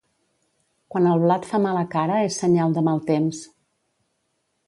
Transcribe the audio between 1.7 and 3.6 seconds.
cara és senyal de mal temps.